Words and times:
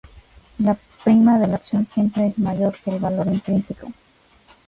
La 0.57 0.75
prima 1.03 1.37
de 1.37 1.45
la 1.45 1.57
opción 1.57 1.85
siempre 1.85 2.25
es 2.25 2.39
mayor 2.39 2.75
que 2.83 2.89
el 2.89 2.97
valor 2.97 3.27
intrínseco. 3.27 3.91